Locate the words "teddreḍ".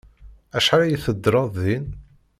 1.05-1.49